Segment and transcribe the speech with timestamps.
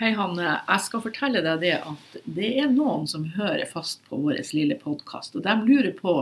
[0.00, 0.54] Hei, Hanne.
[0.64, 4.78] Jeg skal fortelle deg det at det er noen som hører fast på vår lille
[4.80, 6.14] podkast, og de lurer på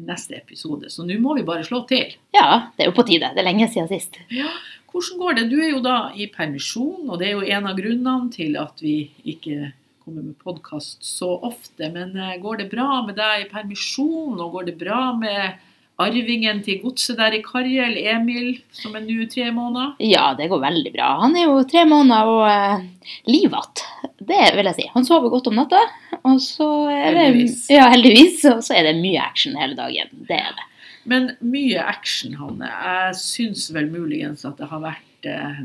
[0.00, 2.14] neste episode, så nå må vi bare slå til.
[2.32, 3.34] Ja, det er jo på tide.
[3.36, 4.16] Det er lenge siden sist.
[4.32, 4.48] Ja,
[4.88, 5.44] hvordan går det?
[5.50, 8.80] Du er jo da i permisjon, og det er jo en av grunnene til at
[8.80, 8.96] vi
[9.28, 11.92] ikke kommer med podkast så ofte.
[11.92, 15.60] Men eh, går det bra med deg i permisjon, og går det bra med
[16.00, 19.92] arvingen til godset der i Karjel, Emil, som er nå tre måneder?
[20.02, 21.10] Ja, det går veldig bra.
[21.22, 22.86] Han er jo tre måneder og eh,
[23.30, 23.84] liv igjen.
[24.20, 24.88] Det vil jeg si.
[24.94, 25.80] Han sover godt om natta.
[26.20, 27.62] Og så er det, Heldigvis.
[27.72, 28.42] Ja, heldigvis.
[28.52, 30.12] Og så er det mye action hele dagen.
[30.28, 30.66] Det er det.
[31.10, 32.68] Men mye action, Hanne.
[32.68, 35.62] Jeg syns vel muligens at det har vært eh,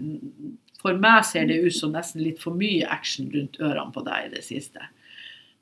[0.81, 4.29] For meg ser det ut som nesten litt for mye action rundt ørene på deg
[4.29, 4.83] i det siste.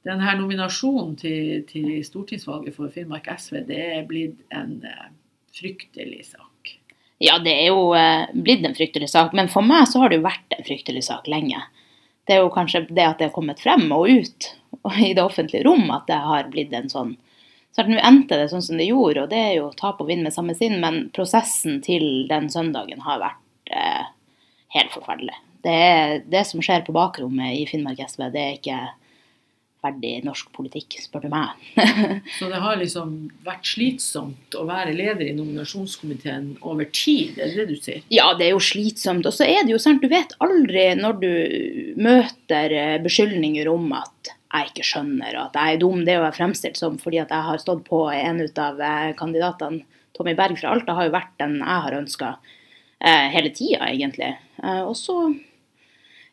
[0.03, 5.11] Denne nominasjonen til, til stortingsvalget for Finnmark SV, det er blitt en eh,
[5.55, 6.73] fryktelig sak.
[7.23, 9.31] Ja, det er jo eh, blitt en fryktelig sak.
[9.37, 11.61] Men for meg så har det jo vært en fryktelig sak lenge.
[12.27, 14.49] Det er jo kanskje det at det har kommet frem og ut
[14.81, 17.15] og i det offentlige rom at det har blitt en sånn
[17.73, 20.19] at Nå endte det sånn som det gjorde, og det er jo tap og vinn
[20.21, 24.11] med samme sinn, men prosessen til den søndagen har vært eh,
[24.75, 25.33] helt forferdelig.
[25.65, 25.79] Det,
[26.29, 28.77] det som skjer på bakrommet i Finnmark SV, det er ikke
[29.83, 31.63] verdig norsk politikk, spør du meg.
[32.37, 37.63] Så det har liksom vært slitsomt å være leder i nominasjonskomiteen over tid, er det
[37.63, 38.05] det du sier?
[38.13, 39.27] Ja, det er jo slitsomt.
[39.29, 41.33] Og så er det jo sant, du vet aldri når du
[42.01, 46.03] møter eh, beskyldninger om at jeg ikke skjønner, og at jeg er dum.
[46.05, 48.81] Det er jo jeg fremstilt som fordi at jeg har stått på en ut av
[48.81, 49.83] eh, kandidatene.
[50.13, 52.35] Tommy Berg fra Alta har jo vært den jeg har ønska
[53.01, 54.35] eh, hele tida, egentlig.
[54.61, 55.17] Eh, og så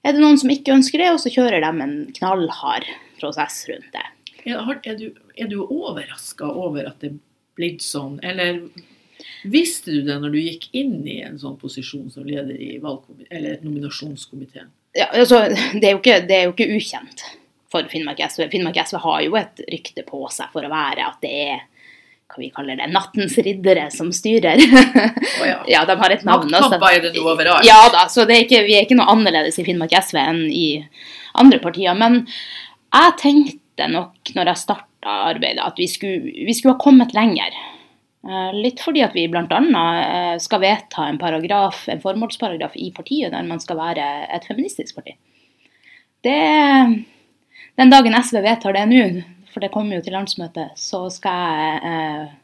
[0.04, 2.88] er det noen som ikke ønsker det, og så kjører de en knallhard
[3.20, 4.06] prosess rundt det.
[4.48, 7.18] Er, du, er du overraska over at det er
[7.60, 8.62] blitt sånn, eller
[9.44, 13.60] visste du det når du gikk inn i en sånn posisjon som leder i eller
[13.64, 14.70] nominasjonskomiteen?
[14.96, 15.44] Ja, altså,
[15.76, 17.26] det, er jo ikke, det er jo ikke ukjent
[17.70, 18.48] for Finnmark SV.
[18.50, 21.60] Finnmark SV har jo et rykte på seg for å være at det er
[22.30, 24.60] hva vi kaller det, nattens riddere som styrer.
[25.40, 25.60] Oh, ja.
[25.72, 26.50] ja, de har et navn.
[26.52, 27.64] Maktkamper er det nå overalt.
[27.64, 30.42] Ja da, så det er ikke, vi er ikke noe annerledes i Finnmark SV enn
[30.52, 30.66] i
[31.40, 31.96] andre partier.
[31.96, 32.26] Men
[32.90, 37.54] jeg tenkte nok når jeg starta arbeidet, at vi skulle, vi skulle ha kommet lenger.
[38.26, 40.36] Eh, Litt fordi at vi bl.a.
[40.42, 45.16] skal vedta en en formålsparagraf i partiet der man skal være et feministisk parti.
[46.20, 46.36] Det,
[47.80, 51.80] den dagen SV vedtar det nå, for det kommer jo til landsmøtet, så skal jeg
[51.88, 52.36] eh,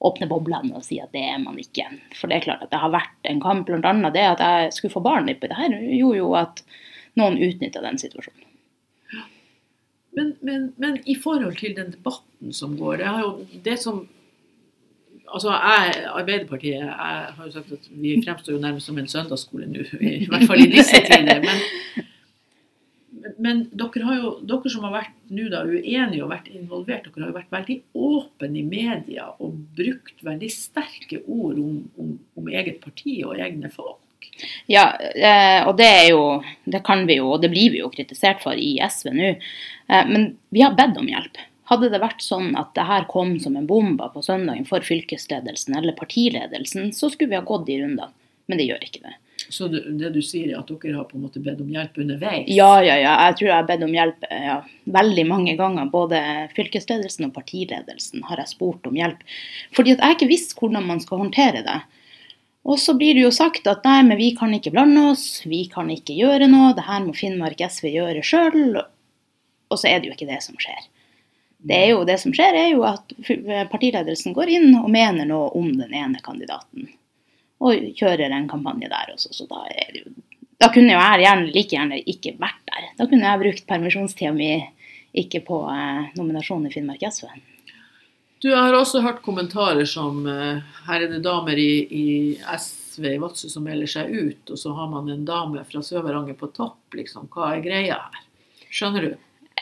[0.00, 1.90] åpne boblene og si at det er man ikke.
[2.16, 3.92] For det er klart at det har vært en kamp, bl.a.
[4.14, 6.64] det at jeg skulle få barn det her, gjorde jo at
[7.18, 8.47] noen utnytta den situasjonen.
[10.18, 14.06] Men, men, men i forhold til den debatten som går, det har jo det som
[15.28, 19.66] Altså, jeg, Arbeiderpartiet jeg har jo sagt at vi fremstår jo nærmest som en søndagsskole
[19.68, 21.42] nå, i hvert fall i disse tider.
[21.44, 27.10] Men, men dere, har jo, dere som har vært nå da uenige og vært involvert,
[27.10, 32.14] dere har jo vært veldig åpne i media og brukt veldig sterke ord om, om,
[32.40, 34.00] om eget parti og egne folk.
[34.70, 36.22] Ja, eh, og det er jo
[36.64, 39.34] Det kan vi jo, og det blir vi jo kritisert for i SV nå.
[39.88, 41.40] Eh, men vi har bedt om hjelp.
[41.68, 45.76] Hadde det vært sånn at det her kom som en bombe på søndagen for fylkesledelsen
[45.76, 48.12] eller partiledelsen, så skulle vi ha gått de rundene.
[48.48, 49.18] Men det gjør ikke det.
[49.48, 52.48] Så det, du sier er at dere har på en måte bedt om hjelp underveis?
[52.52, 53.12] Ja, ja, ja.
[53.28, 54.56] Jeg tror jeg har bedt om hjelp eh, ja,
[54.98, 55.92] veldig mange ganger.
[55.92, 56.20] Både
[56.56, 59.22] fylkesledelsen og partiledelsen har jeg spurt om hjelp.
[59.76, 61.78] Fordi at jeg ikke visste hvordan man skal håndtere det.
[62.68, 65.62] Og så blir det jo sagt at nei, men vi kan ikke blande oss, vi
[65.72, 68.82] kan ikke gjøre noe, det her må Finnmark SV gjøre sjøl.
[69.68, 70.86] Og så er det jo ikke det som skjer.
[71.58, 73.12] Det, er jo, det som skjer, er jo at
[73.72, 76.86] partiledelsen går inn og mener noe om den ene kandidaten.
[77.58, 80.14] Og kjører en kampanje der også, så da er det jo
[80.58, 82.86] Da kunne jo jeg gjerne, like gjerne ikke vært der.
[82.98, 84.48] Da kunne jeg brukt permisjonstida mi
[85.14, 87.28] ikke på eh, nominasjon i Finnmark SV.
[88.42, 90.58] Du, har også hørt kommentarer som eh,
[90.88, 92.06] her er det damer i, i
[92.42, 96.34] SV i Vadsø som melder seg ut, og så har man en dame fra Sør-Varanger
[96.38, 96.80] på topp.
[96.98, 97.30] liksom.
[97.30, 98.20] Hva er greia her?
[98.66, 99.16] Skjønner du?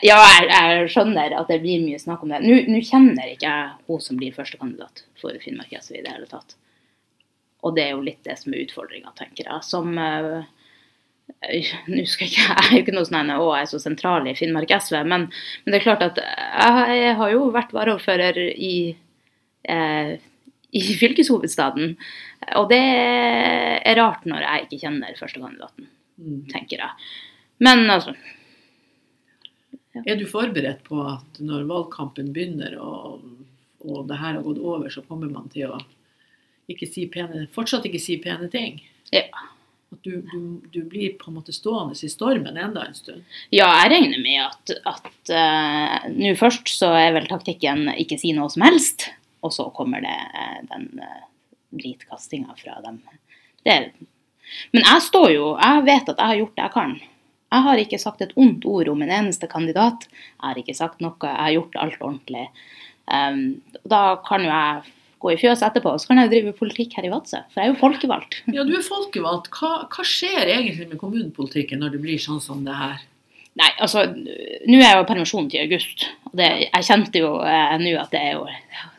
[0.05, 2.41] Ja, jeg, jeg skjønner at det blir mye snakk om det.
[2.43, 6.29] Nå, nå kjenner ikke jeg hun som blir førstekandidat for Finnmark SV i det hele
[6.29, 6.55] tatt.
[7.65, 9.63] Og det er jo litt det som er utfordringa, tenker jeg.
[9.65, 10.45] Som eh,
[11.91, 14.35] Nå skal ikke jeg er jo ikke noe sånn å, jeg er så sentral i
[14.37, 15.25] Finnmark SV, men,
[15.65, 18.71] men det er klart at jeg, jeg har jo vært varaordfører i,
[19.67, 20.13] eh,
[20.77, 21.97] i fylkeshovedstaden.
[22.61, 26.47] Og det er rart når jeg ikke kjenner førstekandidaten, Mm.
[26.49, 27.09] tenker jeg.
[27.61, 28.15] Men altså
[30.05, 33.21] Er du forberedt på at når valgkampen begynner og,
[33.85, 35.79] og det her har gått over, så kommer man til å
[36.71, 38.81] ikke si pene, fortsatt ikke si pene ting?
[39.13, 39.27] Ja.
[39.93, 40.39] At du, du,
[40.73, 43.23] du blir på en måte stående i stormen enda en stund.
[43.55, 48.33] Ja, jeg regner med at, at uh, nå først så er vel taktikken ikke si
[48.35, 49.07] noe som helst,
[49.45, 51.23] og så kommer det uh, den uh,
[51.71, 52.99] dritkastinga fra dem.
[53.63, 53.77] Det,
[54.71, 56.97] men jeg står jo Jeg vet at jeg har gjort det jeg kan.
[57.47, 60.07] Jeg har ikke sagt et ondt ord om en eneste kandidat.
[60.09, 61.15] Jeg har ikke sagt noe.
[61.23, 62.47] Jeg har gjort alt ordentlig.
[63.07, 63.43] Um,
[63.87, 67.11] da kan jo jeg gå i fjøs etterpå, så kan jeg drive politikk her i
[67.11, 67.39] Vadsø.
[67.53, 68.41] For jeg er jo folkevalgt.
[68.55, 69.49] Ja, du er folkevalgt.
[69.55, 72.99] Hva, hva skjer egentlig med kommunepolitikken når det blir sånn som det her?
[73.57, 76.05] Nei, altså, nå er jeg jo permisjon til august.
[76.29, 78.43] Og det, jeg kjente jo eh, nå at det, er jo,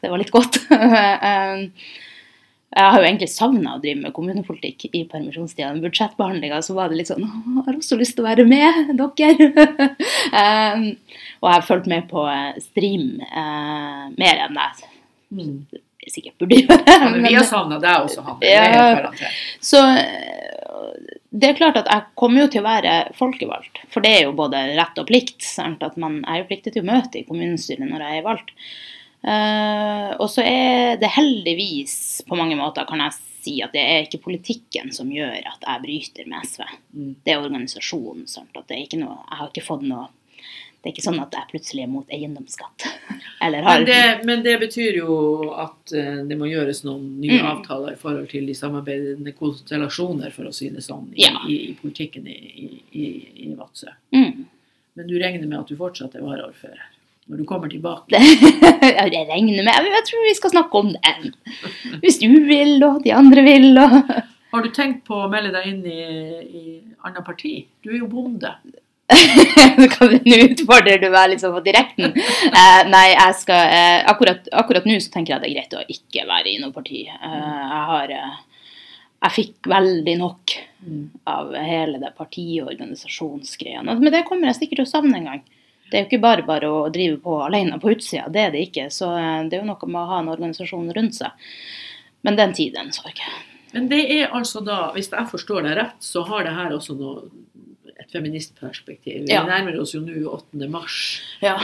[0.03, 0.59] det var litt godt.
[2.79, 5.73] jeg har jo egentlig savna å drive med kommunepolitikk i permisjonstida.
[5.75, 7.25] Med budsjettbehandlinga så var det litt sånn
[7.57, 9.67] Jeg har også lyst til å være med, dere.
[10.45, 10.87] um,
[11.41, 14.89] og jeg har fulgt med på eh, stream uh, mer enn jeg
[15.35, 15.55] mm.
[16.07, 16.81] sikkert burde gjøre.
[16.87, 18.51] Ja, men vi har savna deg også, Hanne.
[18.51, 19.33] Ja,
[19.63, 20.39] så eh,
[21.31, 23.83] det er klart at jeg kommer jo til å være folkevalgt.
[23.93, 25.43] For det er jo både rett og plikt.
[25.45, 25.83] Sant?
[25.85, 28.55] At man er jo pliktig til å møte i kommunestyret når jeg er valgt.
[29.19, 34.05] Uh, og så er det heldigvis på mange måter kan jeg si at det er
[34.05, 36.63] ikke politikken som gjør at jeg bryter med SV.
[36.95, 37.11] Mm.
[37.25, 38.29] Det er organisasjonen.
[38.31, 38.55] Sant?
[38.55, 40.07] At det er ikke noe, jeg har ikke fått noe
[40.79, 42.85] Det er ikke sånn at jeg plutselig er mot eiendomsskatt.
[43.43, 45.17] men, det, men, det, betyr jo
[45.51, 47.49] at uh, det må gjøres noen nye mm.
[47.51, 51.35] avtaler i forhold til de samarbeidende konstellasjoner, for å si det sånn, i, ja.
[51.51, 52.39] i, i politikken i,
[52.95, 53.09] i,
[53.49, 53.91] i Vadsø.
[54.15, 54.47] Mm.
[54.99, 56.87] Men du regner med at du fortsatt er varaordfører?
[57.29, 58.19] Når du kommer tilbake?
[59.05, 61.33] jeg regner med Jeg tror vi skal snakke om det.
[62.03, 63.71] Hvis du vil, og de andre vil.
[63.85, 64.13] Og...
[64.55, 66.03] Har du tenkt på å melde deg inn i,
[66.49, 66.63] i
[67.05, 67.59] annet parti?
[67.85, 68.55] Du er jo bonde.
[70.29, 72.13] Nå utfordrer du meg sånn på direkten.
[72.13, 75.85] Eh, nei, jeg skal eh, akkurat, akkurat, nå så tenker jeg det er greit å
[75.97, 77.05] ikke være i noe parti.
[77.09, 78.37] Eh, jeg har eh,
[79.19, 81.05] Jeg fikk veldig nok mm.
[81.29, 83.97] av hele det partiorganisasjonsgreiene.
[83.99, 85.47] Men det kommer jeg sikkert til å savne en gang.
[85.89, 88.65] Det er jo ikke bare bare å drive på alene på utsida, det er det
[88.69, 88.89] ikke.
[88.93, 91.53] Så eh, det er jo noe med å ha en organisasjon rundt seg.
[92.27, 93.21] Men den tid, den sorg.
[93.73, 96.97] Men det er altså da, hvis jeg forstår deg rett, så har det her også
[96.99, 97.29] noe,
[97.99, 99.25] et feministperspektiv.
[99.27, 99.45] Vi ja.
[99.49, 100.69] nærmer oss jo nå 8.
[100.73, 100.99] mars.
[101.45, 101.57] Ja.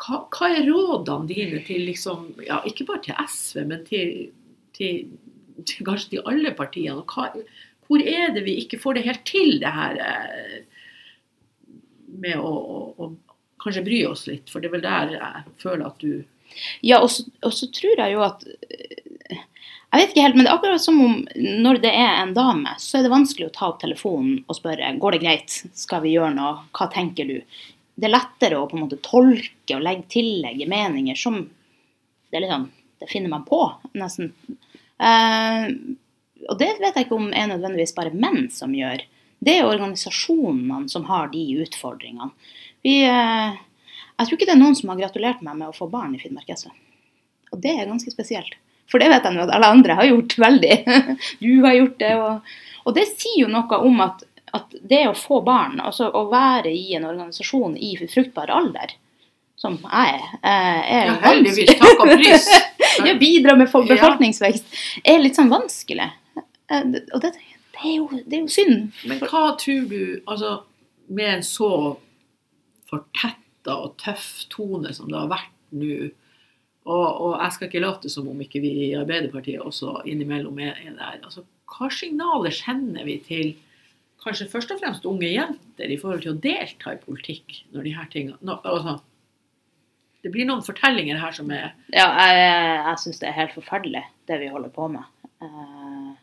[0.00, 4.30] Hva, hva, er rådene dine til liksom, ja, ikke bare til SV, men til,
[4.76, 5.10] til,
[5.68, 7.04] til kanskje til alle partiene?
[7.04, 7.28] Hva,
[7.86, 10.00] hvor er det vi ikke får det helt til, det her?
[12.20, 13.10] Eh, med å, å, å,
[13.60, 16.24] kanskje bry oss litt, for det er vel der jeg føler at du
[16.82, 17.10] Ja, og
[17.54, 18.44] så tror jeg jo at
[19.90, 22.76] jeg vet ikke helt, men det er akkurat som om når det er en dame,
[22.78, 26.12] så er det vanskelig å ta opp telefonen og spørre går det greit, skal vi
[26.14, 27.40] gjøre noe, hva tenker du?
[28.00, 31.42] Det er lettere å på en måte tolke og legge tillegge meninger som
[32.30, 32.68] Det er litt sånn,
[33.02, 33.58] det finner man på,
[33.98, 34.28] nesten.
[35.02, 35.64] Eh,
[36.46, 39.02] og det vet jeg ikke om er nødvendigvis bare menn som gjør.
[39.40, 42.30] Det er organisasjonene som har de utfordringene.
[42.84, 43.60] Vi, eh,
[44.20, 46.20] jeg tror ikke det er noen som har gratulert meg med å få barn i
[46.20, 46.68] Finnmark SV.
[47.54, 48.56] Og det er ganske spesielt.
[48.90, 50.76] For det vet jeg nå at alle andre har gjort veldig.
[51.44, 52.14] Du har gjort det.
[52.18, 54.24] Og, og det sier jo noe om at,
[54.56, 58.96] at, det å få barn, altså å være i en organisasjon i fruktbar alder,
[59.60, 62.48] som jeg er, eh, er ja, heldigvis, takk og pris.
[63.06, 66.08] ja, bidra med befolkningsvekst, er litt sånn vanskelig.
[66.36, 67.34] Eh, og det
[67.80, 68.90] det er jo, det er jo synd.
[69.08, 70.56] Men hva tror du, altså
[71.10, 71.70] med en så
[72.90, 76.10] fortetta og tøff tone som det har vært nå,
[76.90, 80.78] og, og, jeg skal ikke late som om ikke vi i Arbeiderpartiet også innimellom er,
[80.80, 81.18] er der.
[81.26, 83.52] altså Hva signaler sender vi til
[84.24, 87.94] kanskje først og fremst unge jenter i forhold til å delta i politikk når de
[87.96, 88.96] her tingene no, altså,
[90.24, 92.48] Det blir noen fortellinger her som er Ja, jeg,
[92.88, 95.06] jeg syns det er helt forferdelig, det vi holder på med.
[95.40, 96.16] Uh,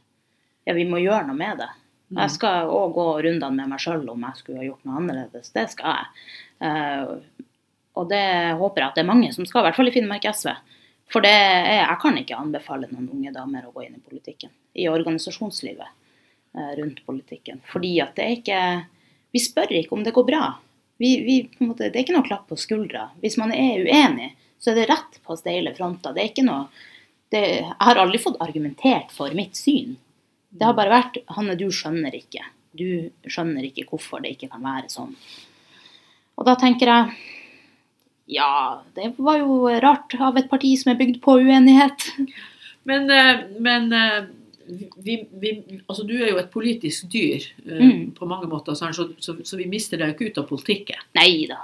[0.67, 1.69] ja, vi må gjøre noe med det.
[2.11, 2.21] Mm.
[2.21, 5.51] Jeg skal òg gå rundene med meg sjøl om jeg skulle ha gjort noe annerledes.
[5.55, 6.25] Det skal jeg.
[6.63, 7.45] Uh,
[7.97, 8.25] og det
[8.59, 10.51] håper jeg at det er mange som skal, i hvert fall i Finnmark SV.
[11.11, 14.51] For det er, jeg kan ikke anbefale noen unge damer å gå inn i politikken.
[14.75, 17.63] I organisasjonslivet uh, rundt politikken.
[17.71, 18.61] Fordi at det er ikke
[19.35, 20.43] Vi spør ikke om det går bra.
[20.97, 23.09] Vi, vi, måte, det er ikke noe klapp på skuldra.
[23.21, 26.15] Hvis man er uenig, så er det rett på steile fronter.
[26.15, 26.69] Det er ikke noe
[27.29, 29.97] det, Jeg har aldri fått argumentert for mitt syn.
[30.49, 32.45] Det har bare vært 'Hanne, du skjønner ikke'.
[32.77, 35.15] Du skjønner ikke hvorfor det ikke kan være sånn.
[36.37, 37.17] Og da tenker jeg
[38.27, 42.09] ja, det var jo rart av et parti som er bygd på uenighet.
[42.83, 44.25] Men, eh, men eh,
[44.97, 45.51] vi, vi,
[45.87, 48.01] altså du er jo et politisk dyr eh, mm.
[48.17, 51.05] på mange måter, så, så, så, vi mister deg jo ikke ut av politikken.
[51.15, 51.61] Nei da.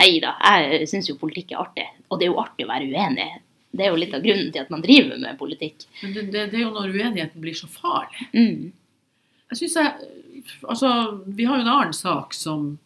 [0.00, 0.34] Nei da.
[0.60, 1.86] Jeg syns jo politikk er artig.
[2.10, 3.30] Og det er jo artig å være uenig.
[3.72, 5.84] Det er jo litt av grunnen til at man driver med politikk.
[6.02, 8.24] Men det, det, det er jo når uenigheten blir så farlig.
[8.34, 8.72] Mm.
[9.52, 10.16] Jeg syns jeg
[10.64, 10.88] Altså,
[11.36, 12.78] vi har jo en annen sak som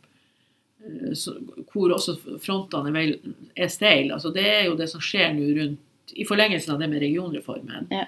[0.85, 1.39] eh, så-
[1.73, 4.11] hvor også frontene er, vel, er steil.
[4.13, 7.87] Altså, det er jo det som skjer nå rundt I forlengelsen av det med regionreformen.
[7.95, 8.05] Ja.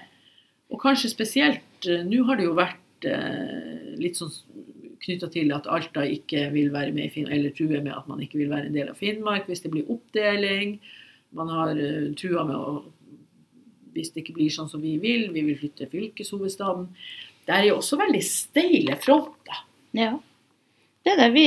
[0.70, 4.34] Og kanskje spesielt eh, Nå har det jo vært eh, litt sånn
[5.06, 8.20] knytta til at Alta ikke vil være med i Finnmark, eller truer med at man
[8.24, 10.78] ikke vil være en del av Finnmark hvis det blir oppdeling.
[11.36, 12.76] Man har uh, trua med å
[13.96, 16.90] Hvis det ikke blir sånn som vi vil, vi vil flytte fylkeshovedstaden.
[17.48, 19.62] Det er jo også veldig steile fronter.
[19.96, 20.10] Ja.
[21.00, 21.30] Det er det.
[21.32, 21.46] Vi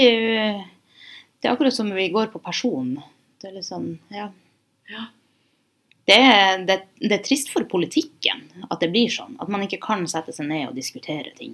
[1.40, 2.96] Det er akkurat som vi går på person.
[3.40, 4.32] Det er litt sånn, ja.
[4.90, 5.06] Ja.
[6.10, 6.18] Det
[6.66, 9.38] det, det er trist for politikken at det blir sånn.
[9.40, 11.54] At man ikke kan sette seg ned og diskutere ting.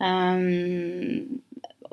[0.00, 1.42] Um,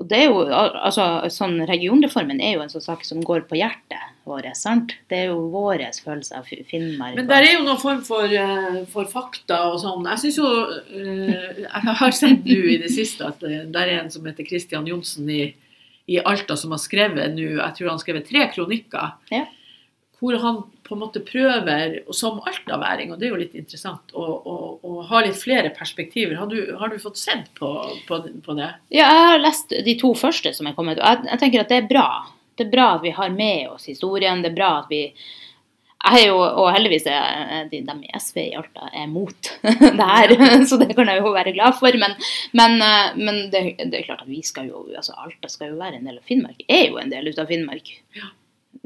[0.02, 3.60] og det er jo, altså, sånn, Regionreformen er jo en sånn sak som går på
[3.60, 4.48] hjertet vårt.
[4.58, 4.96] sant?
[5.12, 7.20] Det er jo vår følelse av Finnmark.
[7.20, 10.08] Men der er jo noen form for, eh, for fakta og sånn.
[10.10, 14.02] Jeg syns jo eh, Jeg har sett nå i det siste at eh, der er
[14.02, 15.44] en som heter Christian Johnsen i,
[16.10, 19.18] i Alta, som har skrevet nå Jeg tror han har skrevet tre kronikker.
[19.30, 19.46] Ja.
[20.18, 24.26] Hvor han på en måte prøver, som altaværing, og det er jo litt interessant, å,
[24.28, 26.36] å, å ha litt flere perspektiver.
[26.40, 27.70] Har du, har du fått sett på,
[28.08, 28.74] på, på det?
[28.92, 31.72] Ja, jeg har lest de to første som er kommet, og jeg, jeg tenker at
[31.72, 32.10] det er bra.
[32.60, 34.44] Det er bra at vi har med oss historien.
[34.44, 35.06] Det er bra at vi
[36.02, 39.52] jeg er jo, Og heldigvis er de, de i SV i Alta er mot
[40.00, 40.34] det her,
[40.70, 41.98] så det kan jeg jo være glad for.
[42.02, 42.18] Men,
[42.58, 45.82] men, eh, men det, det er klart at vi skal jo altså Alta skal jo
[45.82, 46.66] være en del av Finnmark.
[46.68, 47.94] Er jo en del ut av Finnmark.
[48.18, 48.32] Ja.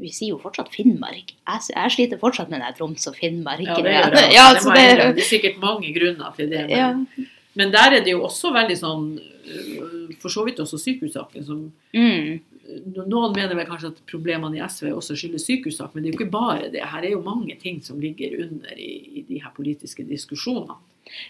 [0.02, 1.32] Vi sier jo fortsatt Finnmark.
[1.32, 3.64] Jeg, jeg sliter fortsatt med det Troms og Finnmark.
[3.64, 4.32] Ja, det, gjør jeg.
[4.38, 6.66] Ja, det, så må jeg det, det er sikkert mange grunner til det.
[6.68, 7.28] Men, ja.
[7.60, 11.64] men der er det jo også veldig sånn øh, For så vidt også sykehussaken, som
[11.96, 12.42] Mm.
[13.06, 16.18] Noen mener vel kanskje at problemene i SV også skyldes sykehussak, men det er jo
[16.18, 16.80] ikke bare det.
[16.82, 20.74] Her er jo mange ting som ligger under i, i de her politiske diskusjonene.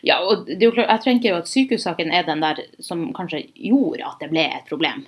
[0.06, 3.10] Ja, og det er jo klart, jeg tenker jo at sykehussaken er den der som
[3.16, 5.04] kanskje gjorde at det ble et problem.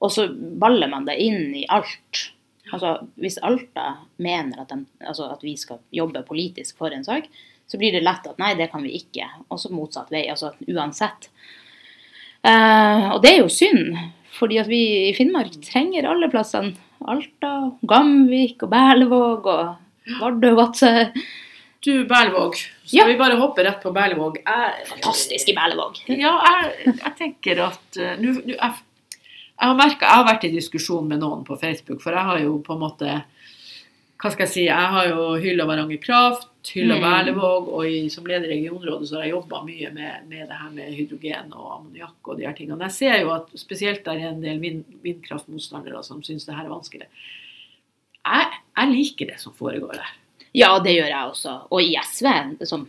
[0.00, 0.26] Og så
[0.60, 2.24] baller man det inn i alt.
[2.74, 3.86] Altså, Hvis Alta
[4.18, 7.28] mener at, den, altså at vi skal jobbe politisk for en sak,
[7.66, 9.24] så blir det lett at nei, det kan vi ikke.
[9.48, 10.26] Og så motsatt vei.
[10.28, 11.30] Altså uansett.
[12.44, 13.94] Eh, og det er jo synd,
[14.36, 16.74] fordi at vi i Finnmark trenger alle plassene.
[17.08, 17.54] Alta,
[17.88, 20.90] Gamvik og Berlevåg og Vardø og Vadsø.
[21.84, 22.56] Du, Berlevåg.
[22.84, 23.04] Skal Ja.
[23.10, 24.38] vi bare hoppe rett på Berlevåg?
[24.44, 25.98] Jeg, Fantastisk i Berlevåg.
[26.08, 28.72] Ja, jeg, jeg tenker at uh, nå- nå- jeg,
[29.54, 32.40] jeg har merket, jeg har vært i diskusjon med noen på Facebook, for jeg har
[32.42, 33.20] jo på en måte
[34.20, 34.62] Hva skal jeg si?
[34.64, 37.02] Jeg har jo hylla Varanger Kraft, hylla Mm.
[37.02, 40.58] Berlevåg, og i, som leder i regionrådet så har jeg jobba mye med, med det
[40.60, 42.88] her med hydrogen og ammoniakk og de her tingene.
[42.88, 46.64] Jeg ser jo at spesielt der er en del vind, vindkraftmotstandere som syns det her
[46.64, 47.10] er vanskelig.
[48.24, 50.14] Jeg, jeg liker det som foregår der.
[50.54, 51.54] Ja, det gjør jeg også.
[51.74, 52.30] Og i SV,
[52.64, 52.88] som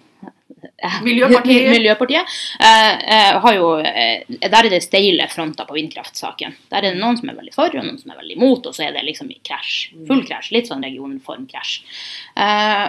[1.06, 1.70] Miljøpartiet.
[1.72, 6.56] Miljøpartiet eh, eh, har jo, eh, Der er det steile fronter på vindkraftsaken.
[6.72, 8.78] Der er det noen som er veldig for, og noen som er veldig imot, og
[8.78, 9.76] så er det liksom krasj.
[10.10, 10.52] Full krasj.
[10.56, 11.76] Litt sånn regionformkrasj.
[12.46, 12.86] Eh,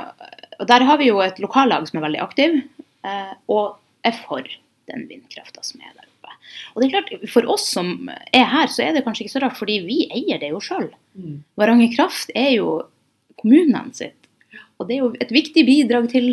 [0.61, 2.61] og der har vi jo et lokallag som er veldig aktiv,
[3.07, 4.47] eh, og er for
[4.87, 6.35] den vindkrafta som er der oppe.
[6.75, 9.43] Og det er klart, For oss som er her, så er det kanskje ikke så
[9.45, 10.91] rart, fordi vi eier det jo sjøl.
[11.19, 11.41] Mm.
[11.59, 12.79] Varanger Kraft er jo
[13.41, 14.26] kommunene sitt.
[14.77, 16.27] Og det er jo et viktig bidrag til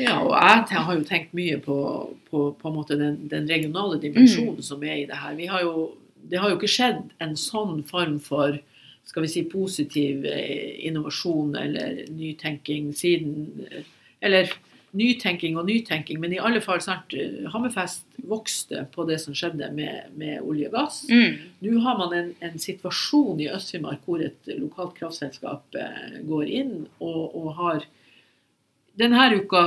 [0.00, 1.76] Ja, og jeg har jo tenkt mye på,
[2.30, 5.36] på, på den, den regionale dimensjonen som er i det her.
[5.36, 5.90] Vi har jo,
[6.30, 8.56] det har jo ikke skjedd en sånn form for
[9.10, 13.88] skal vi si, positiv eh, innovasjon eller nytenking siden eh,
[14.20, 14.52] Eller
[14.96, 19.70] nytenking og nytenking, men i alle fall snart eh, Hammerfest vokste på det som skjedde
[19.76, 21.04] med, med olje og gass.
[21.10, 26.50] mm, Nå har man en, en situasjon i Øst-Finnmark hvor et lokalt kraftselskap eh, går
[26.50, 27.86] inn og, og har
[29.00, 29.62] denne uka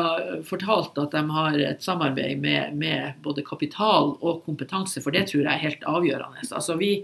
[0.45, 5.45] fortalt at de har et samarbeid med, med både kapital og kompetanse, for det tror
[5.45, 6.43] jeg er helt avgjørende.
[6.51, 6.97] Altså vi,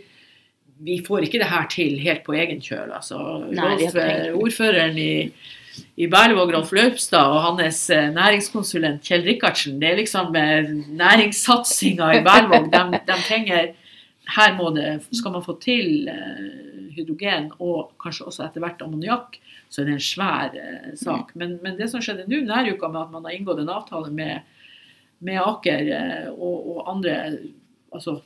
[0.84, 2.92] vi får ikke det her til helt på egen kjøl.
[3.00, 3.98] Altså, Nei, Rolf,
[4.44, 5.32] ordføreren i,
[6.00, 12.10] i Berlevåg, Rolf Løpstad, og hans eh, næringskonsulent Kjell Rikardsen, det er liksom eh, næringssatsinga
[12.18, 12.70] i Berlevåg.
[12.74, 13.72] De, de trenger
[14.30, 19.40] her må det, Skal man få til eh, hydrogen og kanskje også etter hvert ammoniakk,
[19.70, 20.56] så er det en svær
[20.98, 21.36] sak.
[21.38, 24.10] Men, men det som skjedde nå denne uka med at man har inngått en avtale
[24.14, 24.48] med,
[25.26, 25.92] med Aker
[26.34, 27.20] og, og andre
[27.94, 28.20] altså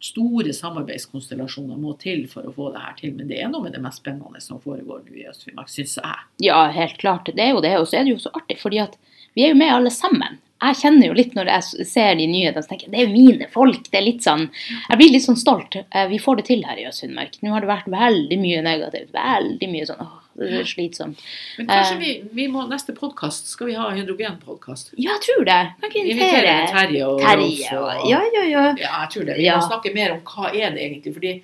[0.00, 3.14] Store samarbeidskonstellasjoner må til for å få det her til.
[3.18, 6.26] Men det er noe med det mest spennende som foregår nå i Øst-Finnmark, syns jeg.
[6.46, 7.30] Ja, helt klart.
[7.34, 7.72] Det er jo det.
[7.80, 8.94] Og så er det jo så artig, fordi at
[9.34, 10.38] vi er jo med alle sammen.
[10.58, 13.14] Jeg kjenner jo litt når jeg ser de nyhetene, så tenker jeg det er jo
[13.14, 13.84] mine folk.
[13.92, 14.48] Det er litt sånn,
[14.88, 15.76] Jeg blir litt sånn stolt.
[15.90, 17.38] Eh, Vi får det til her i Øst-Finnmark.
[17.42, 19.12] Nå har det vært veldig mye negativt.
[19.14, 21.18] Veldig mye sånn åh, Er slitsomt.
[21.58, 21.98] Men kanskje Eh.
[21.98, 24.92] vi, vi må neste podkast skal vi ha hydrogenpodkast.
[24.96, 25.60] Ja, jeg tror det.
[25.80, 27.72] Kan ikke Invitere Terje og Terje.
[27.78, 28.64] Og- Og, Ja, ja, ja.
[28.78, 29.36] ja, jeg tror det.
[29.36, 29.56] Vi Ja.
[29.58, 31.42] må snakke mer om hva er det egentlig, fordi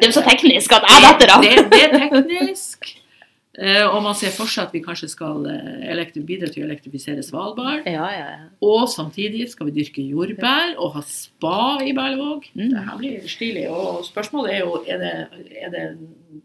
[0.00, 1.42] Det er så teknisk at jeg detter av.
[1.42, 2.96] Det, det er teknisk.
[3.58, 7.22] eh, Og man ser for seg at vi kanskje skal eh, bidra til å elektrifisere
[7.24, 7.82] Svalbard.
[7.86, 8.36] Ja, ja, ja.
[8.62, 12.44] Og samtidig skal vi dyrke jordbær og ha spa i Berlevåg.
[12.54, 12.70] Mm.
[12.70, 13.68] Det her blir stilig.
[13.68, 15.28] Og spørsmålet er jo er det,
[15.62, 15.98] er det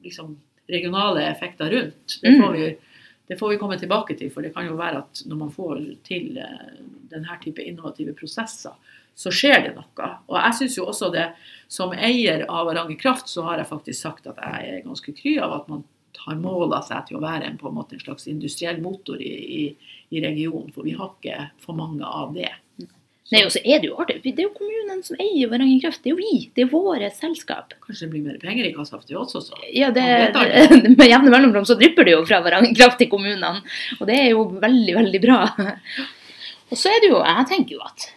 [0.03, 0.35] liksom
[0.71, 2.19] regionale effekter rundt.
[2.21, 2.59] Det får, Mm.
[2.61, 2.77] vi,
[3.27, 4.29] det får vi komme tilbake til.
[4.31, 6.77] For det kan jo være at når man får til eh,
[7.11, 8.73] denne type innovative prosesser,
[9.15, 10.07] så skjer det noe.
[10.27, 11.29] Og jeg syns jo også det,
[11.71, 15.37] som eier av Varanger Kraft, så har jeg faktisk sagt at jeg er ganske kry
[15.39, 15.83] av at man
[16.15, 19.31] tar mål av seg til å være en, på en, en slags industriell motor i,
[19.59, 19.63] i,
[20.11, 20.71] i regionen.
[20.75, 22.51] For vi har ikke for mange av det.
[23.33, 24.19] Nei, og så er det jo artig.
[24.21, 26.03] Det er jo kommunen som eier Varanger Kraft.
[26.03, 26.41] Det er jo vi.
[26.53, 27.73] Det er våre selskap.
[27.81, 29.57] Kanskje det blir mer penger i kassa til oss også.
[29.73, 30.03] Ja, det,
[30.35, 33.63] det, Med jevne mellomrom så drypper det jo fra Varanger Kraft til kommunene.
[33.97, 35.39] Og det er jo veldig, veldig bra.
[36.69, 38.07] Og så er det jo Jeg tenker jo at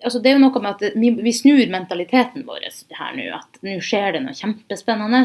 [0.00, 3.26] altså Det er jo noe med at vi, vi snur mentaliteten vår her nå.
[3.36, 5.24] At nå skjer det noe kjempespennende.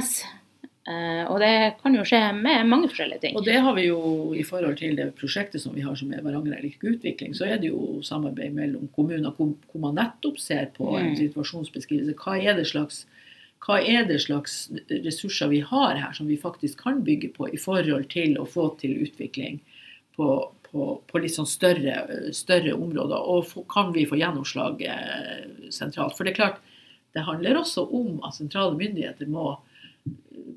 [0.86, 3.38] Eh, og det kan jo skje med mange forskjellige ting.
[3.39, 6.22] Og det har vi jo i forhold til det prosjektet som vi har som er
[6.22, 10.92] Varanger lik Utvikling, så er det jo samarbeid mellom kommuner hvor man nettopp ser på
[11.00, 11.15] en Mm.
[11.24, 12.13] situasjonsbeskrivelse.
[12.22, 13.06] Hva er det slags
[13.65, 17.58] hva er det slags ressurser vi har her som vi faktisk kan bygge på i
[17.58, 19.58] forhold til å få til utvikling
[20.15, 23.18] på, på, på litt sånn større, større områder?
[23.18, 26.13] Og for, kan vi få gjennomslag eh, sentralt?
[26.13, 26.62] For det er klart,
[27.18, 29.56] det handler også om at sentrale myndigheter må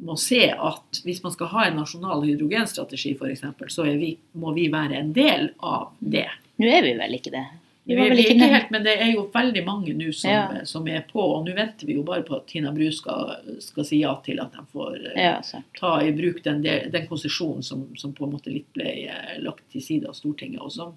[0.05, 4.69] må se at hvis man skal ha en nasjonal hydrogenstrategi f.eks., så vi, må vi
[4.73, 6.29] være en del av det.
[6.59, 7.47] Nå er vi vel ikke det.
[7.89, 8.51] Vi vi, er vel ikke med.
[8.53, 10.65] helt, men det er jo veldig mange nå som, Ja.
[10.69, 11.23] som er på.
[11.23, 14.43] Og nå venter vi jo bare på at Tina Bru skal, skal si ja til
[14.45, 18.35] at de får eh, Ja, ta i bruk den, den konsesjonen som, som på en
[18.37, 20.61] måte litt ble eh, lagt til side av Stortinget.
[20.61, 20.93] Og som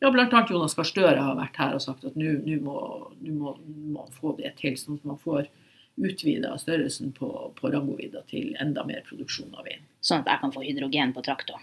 [0.00, 0.28] ja, bl.a.
[0.48, 2.76] Jonas Gahr Støre har vært her og sagt at nå nå må,
[3.20, 5.50] nå må, må man få det til, sånn at man får
[6.00, 9.82] utvida størrelsen på, på Rangovidda til enda mer produksjon av vin.
[10.02, 11.60] Sånn at jeg kan få hydrogen på traktoren.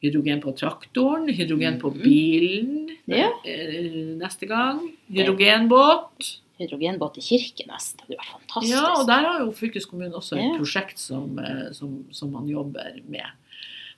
[0.00, 2.02] Hydrogen på traktoren, hydrogen på Mhm.
[2.02, 3.30] bilen Ja.
[3.44, 4.92] eh, neste gang.
[5.10, 6.38] Hydrogenbåt.
[6.60, 7.92] Hydrogenbåt i Kirkenes.
[7.96, 8.72] Det hadde vært fantastisk.
[8.72, 10.58] Ja, og der har jo fylkeskommunen også et Ja.
[10.58, 13.26] prosjekt som, eh, som, som man jobber med.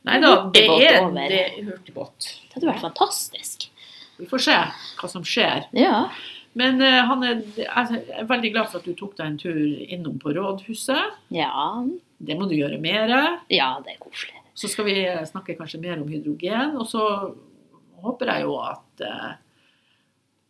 [0.05, 2.18] Nei da, det er hurtigbåt.
[2.48, 3.68] Det hadde vært fantastisk.
[4.18, 4.52] Vi får se
[4.98, 5.66] hva som skjer.
[5.72, 6.09] Ja.
[6.58, 9.60] Men eh, han er, jeg er veldig glad for at du tok deg en tur
[9.88, 11.20] innom på rådhuset.
[11.32, 11.52] Ja.
[12.22, 13.08] Det må du gjøre mer.
[13.16, 13.38] av.
[13.52, 14.36] Ja, det er koselig.
[14.54, 14.98] Så skal vi
[15.30, 16.76] snakke kanskje mer om hydrogen.
[16.76, 17.06] Og så
[18.04, 19.32] håper jeg jo at eh,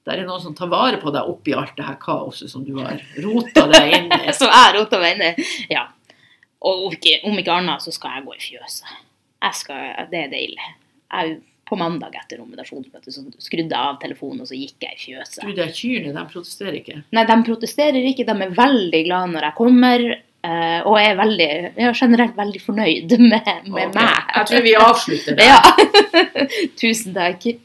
[0.02, 2.74] det er noen som tar vare på deg oppi alt det her kaoset som du
[2.80, 4.32] har rota deg inn i.
[4.38, 5.86] som jeg rota meg inn i Ja.
[6.62, 8.90] Og om ikke, om ikke annet, så skal jeg gå i fjøset.
[9.42, 10.66] Jeg skal, det er deilig.
[11.10, 11.32] Jeg,
[11.68, 15.46] på mandag etter nominasjonsmøtet så skrudde jeg av telefonen, og så gikk jeg i fjøset.
[15.46, 16.98] Du, er kyrne, de protesterer ikke.
[17.14, 18.26] Nei, de protesterer ikke.
[18.28, 20.06] De er veldig glad når jeg kommer.
[20.42, 23.92] eh, og er, veldig, er generelt veldig fornøyd med, med okay.
[23.94, 24.32] meg.
[24.34, 25.52] Jeg tror vi avslutter der.
[25.52, 25.60] Ja.
[26.82, 27.52] Tusen takk.